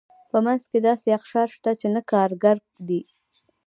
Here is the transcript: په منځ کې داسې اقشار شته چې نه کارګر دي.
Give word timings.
په 0.31 0.37
منځ 0.45 0.61
کې 0.71 0.77
داسې 0.87 1.07
اقشار 1.19 1.47
شته 1.55 1.71
چې 1.79 1.87
نه 1.95 2.01
کارګر 2.11 2.57
دي. 2.87 3.01